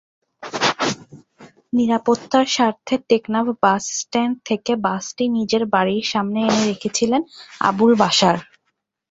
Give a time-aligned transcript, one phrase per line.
[1.73, 7.21] নিরাপত্তার স্বার্থে টেকনাফ বাসস্ট্যান্ড থেকে বাসটি নিজের বাড়ির সামনে এনে রেখেছিলেন
[7.61, 8.37] আবুল বাশার।